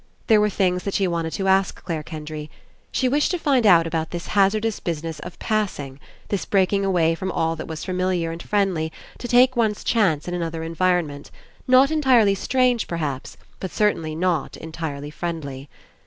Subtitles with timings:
[0.25, 2.49] There were things that she wanted to ask Clare Ken dry.
[2.91, 7.31] She wished to find out about this hazardous business of "passing," this breaking away from
[7.31, 11.29] all that was famihar and friendly to take one's 36 ENCOUNTER chance in another environment,
[11.67, 15.69] not entirely strange, perhaps, but certainly not entirely friendly.